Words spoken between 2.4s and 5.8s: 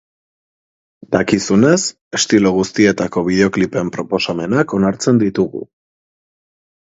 guztietako bideoklipen proposamenak onartzen ditugu.